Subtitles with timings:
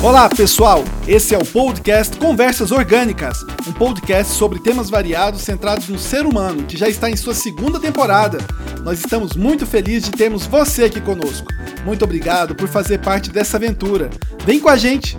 [0.00, 0.84] Olá, pessoal!
[1.08, 6.62] Esse é o podcast Conversas Orgânicas, um podcast sobre temas variados centrados no ser humano,
[6.66, 8.38] que já está em sua segunda temporada.
[8.84, 11.48] Nós estamos muito felizes de termos você aqui conosco.
[11.84, 14.08] Muito obrigado por fazer parte dessa aventura.
[14.44, 15.18] Vem com a gente!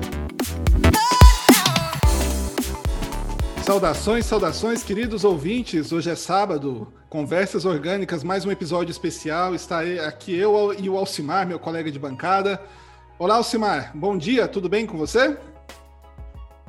[3.62, 5.92] Saudações, saudações, queridos ouvintes.
[5.92, 9.54] Hoje é sábado, Conversas Orgânicas, mais um episódio especial.
[9.54, 12.62] Está aqui eu e o Alcimar, meu colega de bancada.
[13.20, 13.92] Olá, Alcimar.
[13.94, 15.38] Bom dia, tudo bem com você?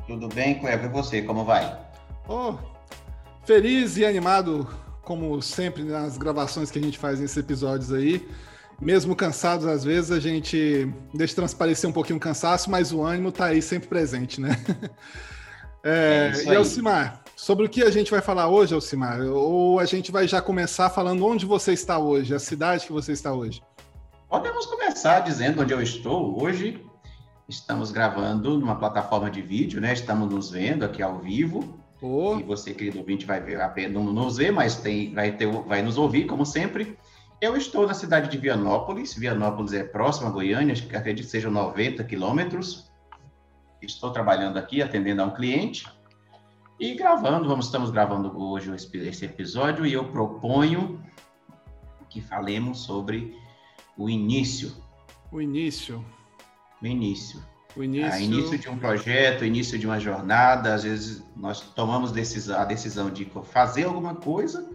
[0.04, 0.86] Tudo bem, Cleber.
[0.86, 1.78] E você, como vai?
[2.28, 2.54] Oh,
[3.44, 4.68] feliz e animado,
[5.02, 8.28] como sempre nas gravações que a gente faz nesses episódios aí.
[8.80, 13.28] Mesmo cansados, às vezes, a gente deixa transparecer um pouquinho o cansaço, mas o ânimo
[13.28, 14.50] está aí sempre presente, né?
[15.82, 19.22] É, é e Alcimar, sobre o que a gente vai falar hoje, Alcimar?
[19.22, 23.12] Ou a gente vai já começar falando onde você está hoje, a cidade que você
[23.12, 23.62] está hoje?
[24.30, 26.40] Podemos começar dizendo onde eu estou.
[26.40, 26.86] Hoje
[27.48, 29.92] estamos gravando numa plataforma de vídeo, né?
[29.92, 31.82] Estamos nos vendo aqui ao vivo.
[32.00, 32.36] Oh.
[32.38, 35.82] E você, querido ouvinte, vai ver apenas não nos ver, mas tem, vai, ter, vai
[35.82, 36.96] nos ouvir, como sempre.
[37.40, 39.14] Eu estou na cidade de Vianópolis.
[39.14, 42.88] Vianópolis é próxima a Goiânia, acho que acredito que sejam 90 quilômetros.
[43.82, 45.88] Estou trabalhando aqui, atendendo a um cliente
[46.78, 47.48] e gravando.
[47.48, 51.02] Vamos, estamos gravando hoje esse episódio e eu proponho
[52.08, 53.36] que falemos sobre
[54.00, 54.72] o início.
[55.30, 56.02] O início.
[56.80, 57.44] O início.
[57.76, 58.10] O início...
[58.10, 60.74] Ah, início de um projeto, início de uma jornada.
[60.74, 64.68] Às vezes nós tomamos decisão, a decisão de fazer alguma coisa,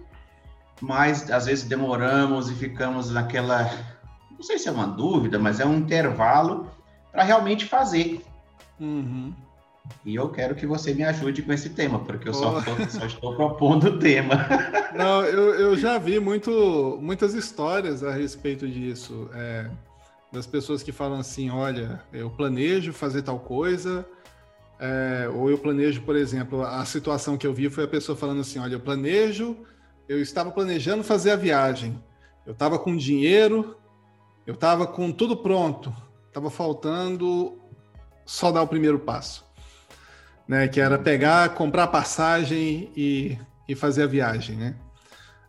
[0.80, 3.64] mas às vezes demoramos e ficamos naquela,
[4.32, 6.70] não sei se é uma dúvida, mas é um intervalo
[7.12, 8.24] para realmente fazer.
[8.80, 9.34] Uhum.
[10.06, 13.06] E eu quero que você me ajude com esse tema, porque eu só, tô, só
[13.06, 14.48] estou propondo o tema.
[14.96, 19.28] Não, eu, eu já vi muito, muitas histórias a respeito disso.
[19.34, 19.70] É,
[20.32, 24.06] das pessoas que falam assim: olha, eu planejo fazer tal coisa.
[24.80, 28.42] É, ou eu planejo, por exemplo, a situação que eu vi foi a pessoa falando
[28.42, 29.58] assim: olha, eu planejo,
[30.08, 32.00] eu estava planejando fazer a viagem,
[32.46, 33.76] eu estava com dinheiro,
[34.46, 35.92] eu estava com tudo pronto,
[36.28, 37.58] estava faltando
[38.24, 39.45] só dar o primeiro passo
[40.48, 40.68] né?
[40.68, 44.76] Que era pegar, comprar passagem e, e fazer a viagem, né?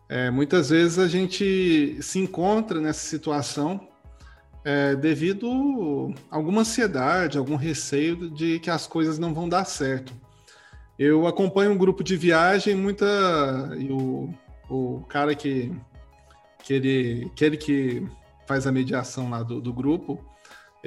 [0.09, 3.87] É, muitas vezes a gente se encontra nessa situação
[4.63, 10.13] é, devido a alguma ansiedade, algum receio de que as coisas não vão dar certo.
[10.97, 13.05] Eu acompanho um grupo de viagem, muita
[13.77, 14.33] e o,
[14.69, 15.71] o cara que
[16.63, 18.05] que ele, que ele que
[18.45, 20.19] faz a mediação lá do, do grupo,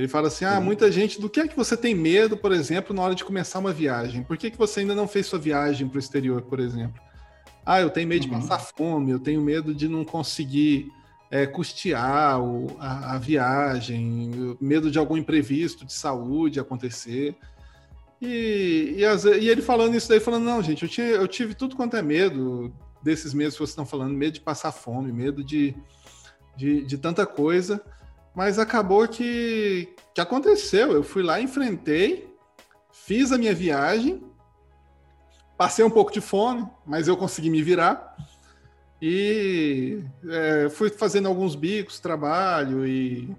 [0.00, 2.96] ele fala assim: ah, muita gente, do que é que você tem medo, por exemplo,
[2.96, 4.22] na hora de começar uma viagem?
[4.22, 7.00] Por que, que você ainda não fez sua viagem para o exterior, por exemplo?
[7.66, 8.30] Ah, eu tenho medo uhum.
[8.30, 10.90] de passar fome, eu tenho medo de não conseguir
[11.30, 17.36] é, custear o, a, a, viagem, medo de algum imprevisto de saúde acontecer.
[18.22, 21.54] E, e, as, e, ele falando isso daí, falando, não, gente, eu, tinha, eu tive
[21.54, 22.72] tudo quanto é medo
[23.02, 25.74] desses medos que vocês estão falando, medo de passar fome, medo de,
[26.56, 27.82] de, de tanta coisa.
[28.34, 30.92] Mas acabou que, que aconteceu.
[30.92, 32.34] Eu fui lá, enfrentei,
[32.92, 34.22] fiz a minha viagem,
[35.56, 38.16] passei um pouco de fome, mas eu consegui me virar.
[39.02, 43.34] E é, fui fazendo alguns bicos, trabalho, e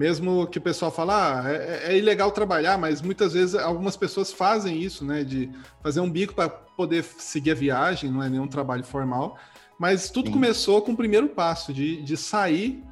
[0.00, 4.32] mesmo que o pessoal fala, ah, é, é ilegal trabalhar, mas muitas vezes algumas pessoas
[4.32, 5.24] fazem isso, né?
[5.24, 5.50] De
[5.82, 9.36] fazer um bico para poder seguir a viagem, não é nenhum trabalho formal.
[9.78, 10.32] Mas tudo Sim.
[10.32, 12.82] começou com o primeiro passo, de, de sair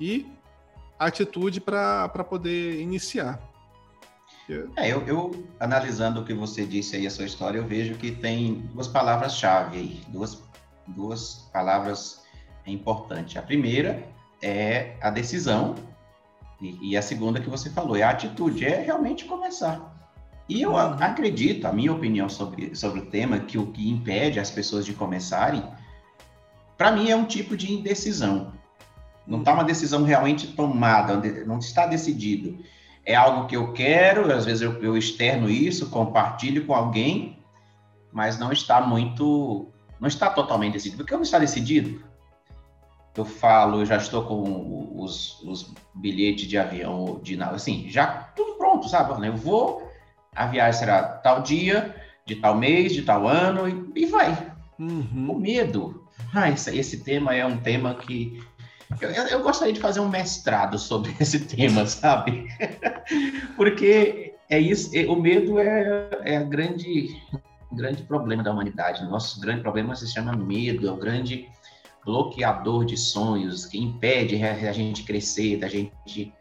[0.00, 0.26] e
[1.06, 3.40] atitude para poder iniciar.
[4.76, 8.10] É, eu, eu, analisando o que você disse aí, a sua história, eu vejo que
[8.10, 10.42] tem duas palavras-chave aí, duas,
[10.86, 12.22] duas palavras
[12.66, 13.36] importantes.
[13.36, 14.06] A primeira
[14.42, 15.74] é a decisão,
[16.60, 19.92] e, e, a segunda que você falou é a atitude, é realmente começar.
[20.48, 20.96] E eu uhum.
[21.00, 24.92] acredito, a minha opinião sobre, sobre o tema, que o que impede as pessoas de
[24.92, 25.64] começarem,
[26.76, 28.52] para mim é um tipo de indecisão.
[29.26, 32.58] Não está uma decisão realmente tomada, não está decidido.
[33.04, 37.38] É algo que eu quero, às vezes eu, eu externo isso, compartilho com alguém,
[38.12, 39.68] mas não está muito,
[40.00, 40.98] não está totalmente decidido.
[40.98, 42.02] Por que não está decidido?
[43.16, 48.54] Eu falo, eu já estou com os, os bilhetes de avião, de assim, já tudo
[48.54, 49.26] pronto, sabe?
[49.26, 49.88] Eu vou,
[50.34, 51.94] a viagem será tal dia,
[52.26, 54.36] de tal mês, de tal ano, e, e vai.
[54.78, 55.30] Uhum.
[55.30, 56.04] O medo.
[56.32, 58.42] Ah, esse, esse tema é um tema que
[59.00, 62.46] eu, eu, gostaria de fazer um mestrado sobre esse tema, sabe?
[63.56, 67.20] Porque é isso, o medo é, é a grande,
[67.72, 69.04] grande problema da humanidade.
[69.04, 71.48] Nosso grande problema se chama medo, é o grande
[72.04, 76.32] bloqueador de sonhos que impede a gente crescer, da gente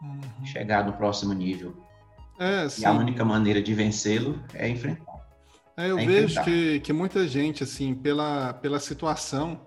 [0.00, 0.46] uhum.
[0.46, 1.76] chegar no próximo nível.
[2.38, 5.20] É, e a única maneira de vencê-lo é enfrentar.
[5.76, 9.60] É, eu é vejo que, que muita gente, assim, pela, pela situação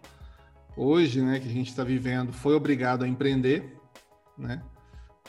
[0.76, 3.78] hoje, né, que a gente está vivendo, foi obrigado a empreender,
[4.38, 4.62] né?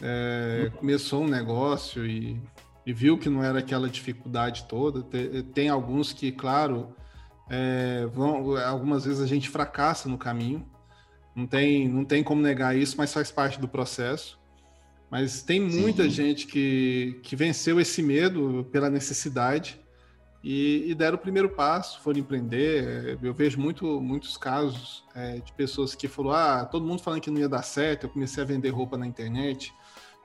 [0.03, 0.79] É, uhum.
[0.79, 2.41] Começou um negócio e,
[2.85, 5.03] e, viu que não era aquela dificuldade toda.
[5.03, 6.95] Tem, tem alguns que, claro,
[7.49, 10.69] é, vão, algumas vezes a gente fracassa no caminho.
[11.35, 14.39] Não tem, não tem como negar isso, mas faz parte do processo.
[15.11, 16.11] Mas tem muita Sim.
[16.11, 19.84] gente que, que venceu esse medo pela necessidade
[20.47, 23.19] e, e, deram o primeiro passo, foram empreender.
[23.23, 27.31] Eu vejo muito, muitos casos é, de pessoas que falaram: ah, todo mundo falando que
[27.31, 28.05] não ia dar certo.
[28.05, 29.73] Eu comecei a vender roupa na internet,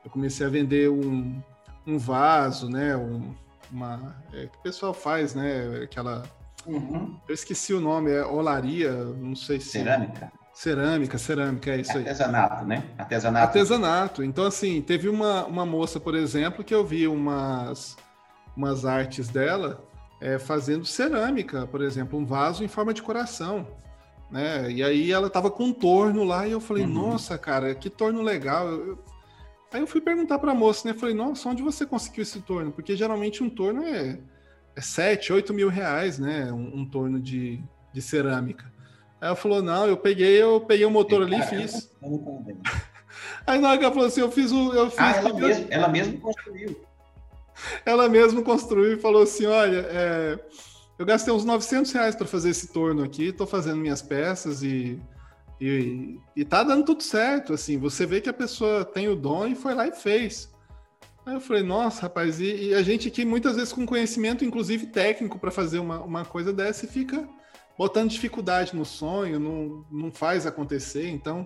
[0.04, 1.42] eu comecei a vender um,
[1.88, 2.98] um vaso, né?
[2.98, 3.34] Um,
[3.72, 5.84] uma, é, que o pessoal faz, né?
[5.84, 6.24] Aquela.
[6.66, 7.18] Uhum.
[7.26, 9.70] Eu esqueci o nome, é olaria, não sei se.
[9.70, 10.34] Cerâmica.
[10.54, 12.00] Cerâmica, cerâmica, é isso aí.
[12.00, 12.84] Artesanato, né?
[12.98, 13.48] Artesanato.
[13.48, 14.24] Artesanato.
[14.26, 17.96] Então, assim, teve uma, uma moça, por exemplo, que eu vi umas,
[18.58, 19.88] umas artes dela
[20.22, 23.68] é, fazendo cerâmica, por exemplo, um vaso em forma de coração.
[24.30, 24.72] Né?
[24.72, 26.94] E aí ela tava com um torno lá e eu falei, uhum.
[26.94, 28.68] nossa, cara, que torno legal.
[28.68, 29.00] Eu,
[29.72, 30.96] Aí eu fui perguntar para a moça, né?
[30.96, 32.72] Falei, nossa, onde você conseguiu esse torno?
[32.72, 34.18] Porque geralmente um torno é,
[34.76, 36.52] é 7, 8 mil reais, né?
[36.52, 37.64] Um, um torno de,
[37.94, 38.66] de cerâmica.
[39.22, 41.92] Aí ela falou, não, eu peguei, eu peguei o motor ali e fiz.
[43.46, 44.74] Aí na hora que ela falou assim, eu fiz o.
[44.74, 46.82] Eu fiz ah, ela, mesmo, ela mesmo construiu.
[47.86, 50.40] Ela mesmo construiu e falou assim: olha, é,
[50.98, 55.00] eu gastei uns 900 reais para fazer esse torno aqui, estou fazendo minhas peças e
[55.60, 59.48] e, e tá dando tudo certo, assim, você vê que a pessoa tem o dom
[59.48, 60.50] e foi lá e fez.
[61.26, 64.88] Aí eu falei, nossa, rapaz, e, e a gente aqui muitas vezes com conhecimento, inclusive
[64.88, 67.28] técnico, para fazer uma, uma coisa dessa e fica
[67.78, 71.10] botando dificuldade no sonho, não, não faz acontecer.
[71.10, 71.44] Então,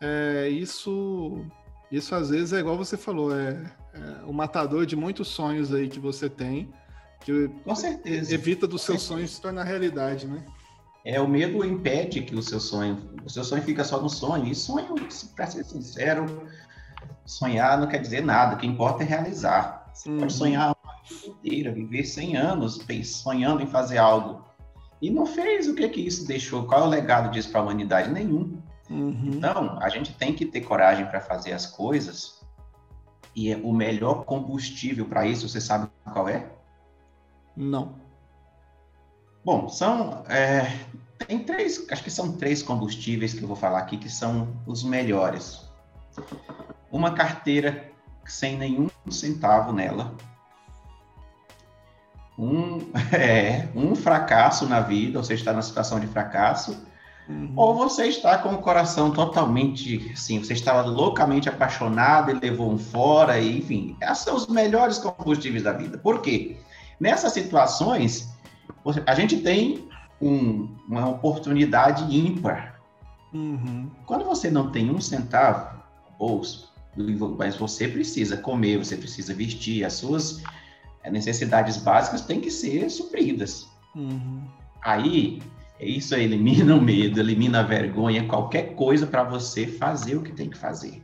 [0.00, 1.44] é, isso,
[1.90, 3.62] isso às vezes é igual você falou, é,
[3.94, 6.72] é o matador de muitos sonhos aí que você tem,
[7.20, 8.34] que com certeza.
[8.34, 10.44] evita dos seus sonhos se tornar realidade, né?
[11.04, 14.46] É, o medo impede que o seu sonho, o seu sonho fica só no sonho.
[14.46, 14.94] E sonho,
[15.34, 16.46] para ser sincero,
[17.24, 18.54] sonhar não quer dizer nada.
[18.54, 19.90] O que importa é realizar.
[19.92, 20.18] Você uhum.
[20.18, 24.44] pode sonhar uma vida inteira, viver 100 anos sonhando em fazer algo.
[25.00, 26.64] E não fez o que que isso deixou?
[26.66, 28.08] Qual é o legado disso para a humanidade?
[28.08, 28.56] Nenhum.
[28.88, 29.30] Uhum.
[29.34, 32.41] Então, a gente tem que ter coragem para fazer as coisas.
[33.34, 36.50] E o melhor combustível para isso, você sabe qual é?
[37.56, 37.94] Não.
[39.44, 40.78] Bom, são é,
[41.26, 44.84] tem três, acho que são três combustíveis que eu vou falar aqui que são os
[44.84, 45.70] melhores.
[46.90, 47.90] Uma carteira
[48.24, 50.14] sem nenhum centavo nela,
[52.38, 52.78] um,
[53.14, 56.86] é, um fracasso na vida, ou você está na situação de fracasso,
[57.32, 57.52] uhum.
[57.56, 62.78] ou você está com o coração totalmente, assim, você estava loucamente apaixonado e levou um
[62.78, 65.98] fora, e, enfim, esses são os melhores combustíveis da vida.
[65.98, 66.56] Por quê?
[67.00, 68.32] Nessas situações,
[69.06, 69.88] a gente tem
[70.20, 72.80] um, uma oportunidade ímpar.
[73.32, 73.90] Uhum.
[74.06, 75.76] Quando você não tem um centavo
[76.10, 76.72] no bolso,
[77.38, 80.42] mas você precisa comer, você precisa vestir, as suas
[81.02, 83.66] eh, necessidades básicas têm que ser supridas.
[83.94, 84.42] Uhum.
[84.82, 85.40] Aí,
[85.84, 90.48] isso elimina o medo, elimina a vergonha, qualquer coisa para você fazer o que tem
[90.48, 91.02] que fazer.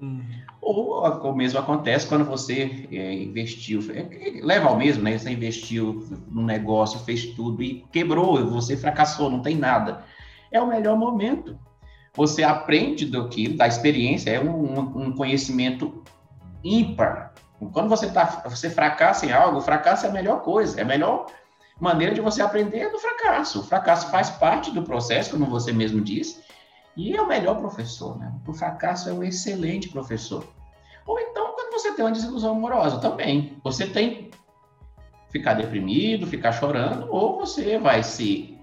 [0.00, 0.24] Uhum.
[0.62, 5.16] Ou o mesmo acontece quando você é, investiu, é, leva ao mesmo, né?
[5.16, 10.04] Você investiu no negócio, fez tudo e quebrou, você fracassou, não tem nada.
[10.50, 11.58] É o melhor momento.
[12.14, 16.02] Você aprende do que, da experiência, é um, um conhecimento
[16.64, 17.34] ímpar.
[17.72, 21.26] Quando você, tá, você fracassa em algo, fracasso é a melhor coisa, é melhor
[21.80, 23.60] maneira de você aprender do fracasso.
[23.60, 26.44] O fracasso faz parte do processo, como você mesmo disse,
[26.96, 28.32] e é o melhor professor, né?
[28.46, 30.46] O fracasso é um excelente professor.
[31.06, 33.58] Ou então, quando você tem uma desilusão amorosa, também.
[33.64, 34.30] Você tem
[35.30, 38.58] ficar deprimido, ficar chorando, ou você vai se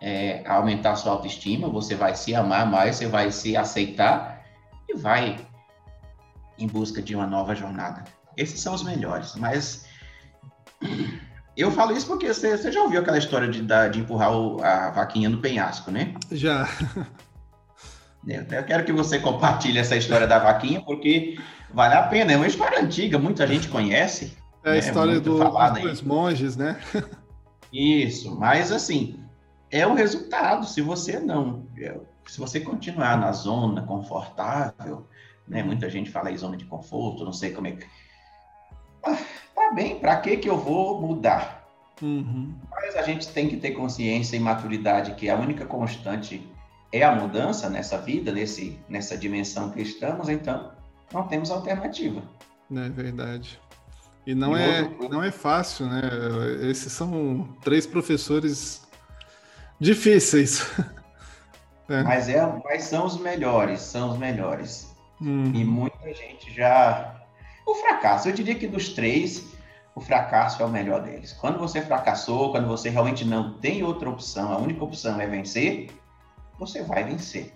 [0.00, 4.44] é, aumentar sua autoestima, você vai se amar mais, você vai se aceitar
[4.88, 5.38] e vai
[6.58, 8.02] em busca de uma nova jornada.
[8.36, 9.86] Esses são os melhores, mas
[11.56, 15.28] eu falo isso porque você, já ouviu aquela história de, de empurrar o, a vaquinha
[15.28, 16.14] no penhasco, né?
[16.30, 16.68] Já.
[18.26, 21.38] Eu quero que você compartilhe essa história da vaquinha, porque
[21.74, 22.32] vale a pena.
[22.32, 24.36] É uma história antiga, muita gente conhece.
[24.64, 24.78] É a né?
[24.78, 25.38] história do,
[25.80, 26.80] dos monges, né?
[27.72, 29.18] Isso, mas assim,
[29.70, 30.66] é o resultado.
[30.66, 31.66] Se você não,
[32.28, 35.08] se você continuar na zona confortável,
[35.46, 35.62] né?
[35.62, 37.86] Muita gente fala em zona de conforto, não sei como é que.
[39.04, 39.18] Ah,
[39.54, 41.68] tá bem, para que que eu vou mudar?
[42.00, 42.54] Uhum.
[42.70, 46.48] Mas a gente tem que ter consciência e maturidade que a única constante
[46.92, 50.72] é a mudança nessa vida, nesse, nessa dimensão que estamos, então
[51.12, 52.22] não temos alternativa.
[52.70, 53.60] É verdade.
[54.26, 55.08] E não, e é, outro...
[55.08, 56.00] não é fácil, né?
[56.70, 58.82] Esses são três professores
[59.80, 60.70] difíceis.
[61.88, 62.02] é.
[62.02, 64.94] Mas, é, mas são os melhores, são os melhores.
[65.20, 65.52] Hum.
[65.54, 67.21] E muita gente já.
[67.66, 69.52] O fracasso, eu diria que dos três,
[69.94, 71.32] o fracasso é o melhor deles.
[71.32, 75.90] Quando você fracassou, quando você realmente não tem outra opção, a única opção é vencer,
[76.58, 77.52] você vai vencer.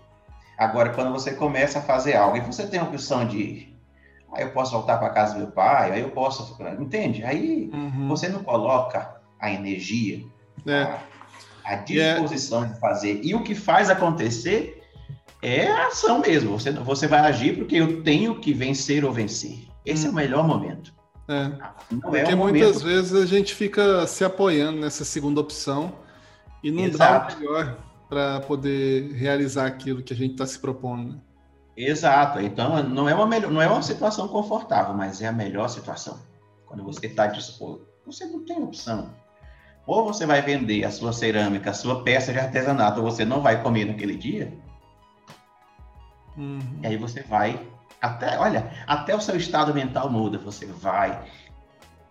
[0.57, 3.75] Agora, quando você começa a fazer algo e você tem a opção de
[4.33, 7.25] aí eu posso voltar para casa do meu pai, aí eu posso, entende?
[7.25, 8.09] Aí uhum.
[8.09, 10.25] você não coloca a energia,
[10.67, 10.83] é.
[10.83, 11.01] a,
[11.65, 12.69] a, é disposição é.
[12.69, 13.21] de fazer.
[13.23, 14.83] E o que faz acontecer
[15.43, 16.59] é a ação mesmo.
[16.59, 19.67] Você, você vai agir porque eu tenho que vencer ou vencer.
[19.87, 20.07] Esse hum.
[20.07, 20.17] é o uhum.
[20.17, 20.95] melhor momento.
[21.29, 21.49] É.
[21.91, 25.93] Não é porque muitas vezes a gente fica se apoiando nessa segunda opção
[26.63, 27.35] e não Exato.
[27.35, 27.79] dá o melhor
[28.09, 31.15] para poder realizar aquilo que a gente está se propondo.
[31.15, 31.19] Né?
[31.77, 32.41] Exato.
[32.41, 36.19] Então, não é, uma melhor, não é uma situação confortável, mas é a melhor situação.
[36.67, 37.87] Quando você está disposto.
[38.07, 39.11] Você não tem opção.
[39.87, 43.41] Ou você vai vender a sua cerâmica, a sua peça de artesanato, ou você não
[43.41, 44.53] vai comer naquele dia.
[46.37, 46.61] Uhum.
[46.83, 47.61] E aí você vai.
[48.01, 50.39] Até, olha, até o seu estado mental muda.
[50.39, 51.25] Você vai,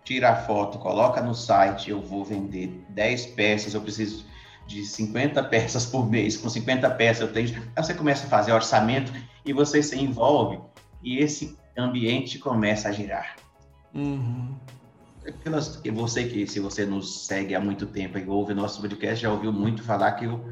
[0.04, 4.26] tira a foto, coloca no site, eu vou vender 10 peças, eu preciso
[4.66, 7.48] de 50 peças por mês, com 50 peças eu tenho.
[7.74, 9.12] Aí você começa a fazer orçamento
[9.44, 10.58] e você se envolve
[11.02, 13.36] e esse ambiente começa a girar.
[13.94, 14.54] Uhum.
[15.24, 19.32] É você que, se você nos segue há muito tempo e ouve nosso podcast, já
[19.32, 20.44] ouviu muito falar que eu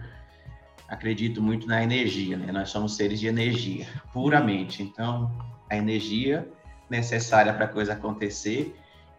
[0.94, 2.50] acredito muito na energia, né?
[2.52, 4.82] Nós somos seres de energia, puramente.
[4.82, 5.30] Então,
[5.68, 6.48] a energia
[6.88, 8.74] necessária para a coisa acontecer,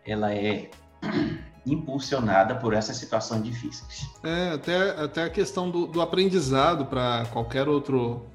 [0.05, 0.69] ela é
[1.67, 3.85] impulsionada por essa situação difícil.
[4.23, 8.25] É, até, até a questão do, do aprendizado para qualquer outro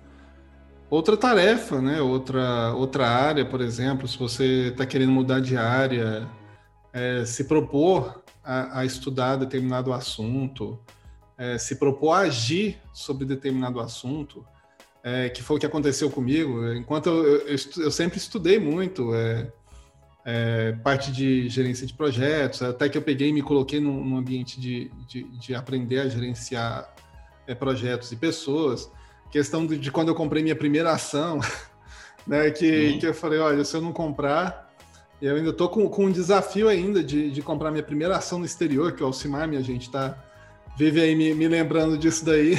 [0.91, 2.01] outra tarefa, né?
[2.01, 6.29] Outra, outra área, por exemplo, se você está querendo mudar de área,
[6.93, 10.81] é, se propor a, a, estudar determinado assunto,
[11.41, 14.45] é, se propor a agir sobre determinado assunto,
[15.03, 16.71] é, que foi o que aconteceu comigo.
[16.75, 19.51] Enquanto eu, eu, eu sempre estudei muito, é,
[20.23, 24.19] é, parte de gerência de projetos, até que eu peguei e me coloquei num, num
[24.19, 26.95] ambiente de, de, de, aprender a gerenciar
[27.47, 28.91] é, projetos e pessoas.
[29.31, 31.41] Questão de, de, quando eu comprei minha primeira ação,
[32.27, 34.71] né, que, que eu falei, olha, se eu não comprar,
[35.23, 38.45] eu ainda estou com, com um desafio ainda de, de comprar minha primeira ação no
[38.45, 40.23] exterior, que o Alcimar, minha gente, tá,
[40.77, 42.57] vive aí me, me lembrando disso daí.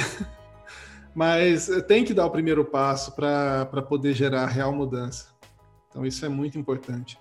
[1.14, 5.26] Mas tem que dar o primeiro passo para poder gerar real mudança.
[5.88, 7.18] Então, isso é muito importante.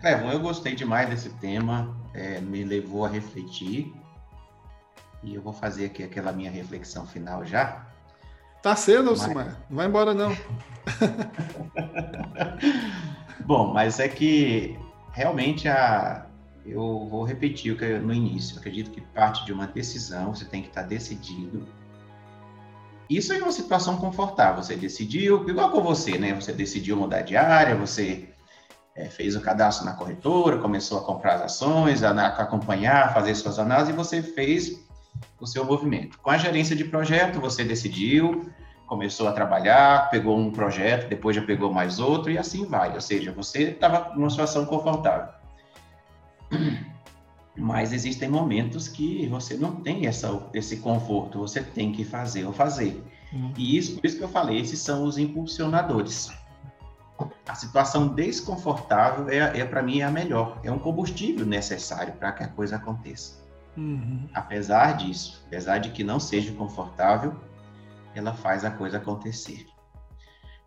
[0.00, 3.94] Clevon, eu gostei demais desse tema, é, me levou a refletir.
[5.22, 7.86] E eu vou fazer aqui aquela minha reflexão final já.
[8.60, 9.46] Tá cedo, Alcimar.
[9.46, 9.56] Mas...
[9.70, 10.36] Não vai embora, não.
[13.46, 14.78] Bom, mas é que
[15.12, 16.26] realmente a...
[16.66, 18.54] eu vou repetir o que eu, no início.
[18.54, 21.66] Eu acredito que parte de uma decisão, você tem que estar decidido.
[23.08, 24.62] Isso é uma situação confortável.
[24.62, 26.34] Você decidiu, igual com você, né?
[26.34, 28.30] Você decidiu mudar de área, você
[28.94, 33.34] é, fez o cadastro na corretora, começou a comprar as ações, a, a acompanhar, fazer
[33.34, 34.82] suas análises, e você fez
[35.38, 36.18] o seu movimento.
[36.18, 38.50] Com a gerência de projeto, você decidiu,
[38.86, 42.94] começou a trabalhar, pegou um projeto, depois já pegou mais outro, e assim vai.
[42.94, 45.43] Ou seja, você estava numa situação confortável.
[47.56, 52.52] Mas existem momentos que você não tem essa, esse conforto, você tem que fazer ou
[52.52, 53.00] fazer.
[53.32, 53.52] Uhum.
[53.56, 56.32] E isso, por isso que eu falei, esses são os impulsionadores
[57.48, 60.60] a situação desconfortável é, é para mim é a melhor.
[60.64, 63.44] É um combustível necessário para que a coisa aconteça.
[63.76, 64.28] Uhum.
[64.34, 67.34] Apesar disso, apesar de que não seja confortável,
[68.14, 69.66] ela faz a coisa acontecer.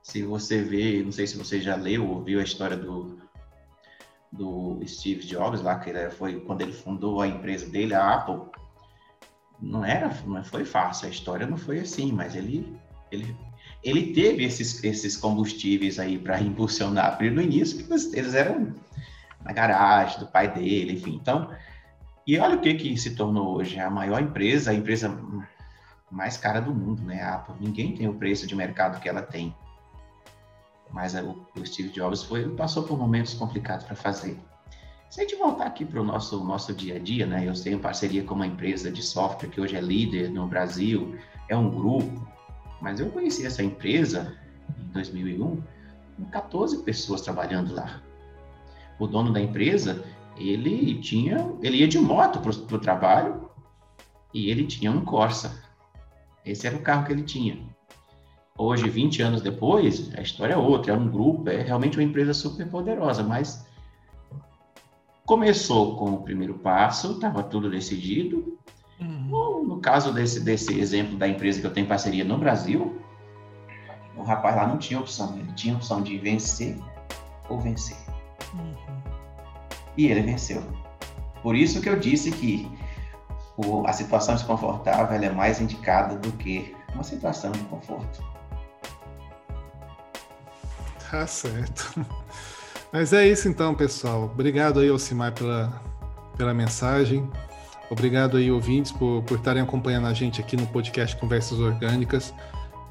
[0.02, 3.20] Se você vê, não sei se você já leu ou viu a história do,
[4.32, 8.42] do Steve Jobs lá, que ele foi quando ele fundou a empresa dele, a Apple.
[9.60, 12.78] Não era, não foi fácil, a história não foi assim, mas ele
[13.12, 13.36] ele
[13.84, 17.12] ele teve esses, esses combustíveis aí para impulsionar.
[17.12, 18.74] Porque no início eles eram
[19.44, 21.16] na garagem do pai dele, enfim.
[21.16, 21.50] Então,
[22.26, 25.18] e olha o que que se tornou hoje a maior empresa, a empresa
[26.12, 27.22] mais cara do mundo, né?
[27.22, 27.56] A Apple.
[27.60, 29.56] Ninguém tem o preço de mercado que ela tem.
[30.92, 34.40] Mas o, o Steve Jobs foi, passou por momentos complicados para fazer.
[35.10, 37.48] Se a gente voltar aqui para o nosso, nosso dia a dia, né?
[37.48, 41.18] Eu tenho parceria com uma empresa de software que hoje é líder no Brasil,
[41.48, 42.28] é um grupo,
[42.82, 44.38] mas eu conheci essa empresa
[44.78, 45.64] em 2001
[46.18, 48.02] com 14 pessoas trabalhando lá.
[49.00, 50.04] O dono da empresa,
[50.36, 53.50] ele tinha, ele ia de moto para o trabalho
[54.34, 55.64] e ele tinha um Corsa.
[56.46, 57.58] Esse era o carro que ele tinha.
[58.58, 62.34] Hoje, 20 anos depois, a história é outra, é um grupo, é realmente uma empresa
[62.34, 63.68] super poderosa, mas
[65.26, 68.58] começou com o primeiro passo, estava tudo decidido.
[69.00, 69.64] Uhum.
[69.68, 73.00] No caso desse, desse exemplo da empresa que eu tenho parceria no Brasil,
[74.16, 76.76] o rapaz lá não tinha opção, ele tinha opção de vencer
[77.50, 77.98] ou vencer.
[78.56, 78.74] Uhum.
[79.96, 80.64] E ele venceu.
[81.44, 82.68] Por isso que eu disse que
[83.56, 88.37] o, a situação desconfortável é mais indicada do que uma situação de conforto.
[91.10, 92.06] Tá certo.
[92.92, 94.26] Mas é isso então, pessoal.
[94.26, 95.82] Obrigado aí, Osimar, pela,
[96.38, 97.30] pela mensagem.
[97.90, 102.34] Obrigado aí, ouvintes, por, por estarem acompanhando a gente aqui no podcast Conversas Orgânicas.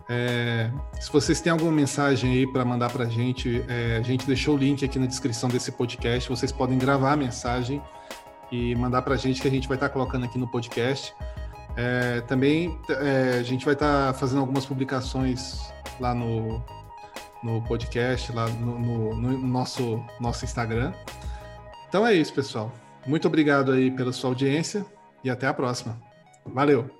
[0.08, 0.70] É,
[1.00, 4.54] se vocês têm alguma mensagem aí para mandar para a gente, é, a gente deixou
[4.54, 6.28] o link aqui na descrição desse podcast.
[6.28, 7.82] Vocês podem gravar a mensagem
[8.50, 11.12] e mandar para a gente que a gente vai estar tá colocando aqui no podcast.
[11.76, 15.60] É, também é, a gente vai estar tá fazendo algumas publicações
[16.00, 16.62] lá no,
[17.42, 20.92] no podcast, lá no, no, no, nosso, nosso Instagram.
[21.88, 22.72] Então é isso, pessoal.
[23.06, 24.84] Muito obrigado aí pela sua audiência
[25.22, 26.00] e até a próxima.
[26.44, 26.95] Valeu!